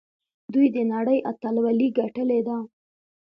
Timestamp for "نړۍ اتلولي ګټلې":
0.93-2.39